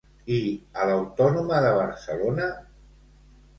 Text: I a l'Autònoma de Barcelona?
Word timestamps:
I 0.37 0.37
a 0.77 0.87
l'Autònoma 0.91 1.61
de 1.67 1.75
Barcelona? 1.77 2.51